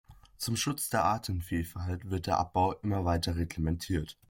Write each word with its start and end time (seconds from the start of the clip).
Zum 0.35 0.55
Schutz 0.57 0.89
der 0.89 1.03
Artenvielfalt 1.05 2.09
wird 2.09 2.25
der 2.25 2.39
Abbau 2.39 2.71
immer 2.81 3.05
weiter 3.05 3.35
reglementiert. 3.35 4.17